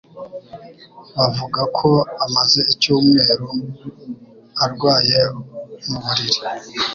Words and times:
Bavuga 1.17 1.61
ko 1.77 1.89
amaze 2.25 2.59
icyumweru 2.73 3.49
arwaye 4.65 5.19
mu 5.87 5.97
buriri. 6.03 6.39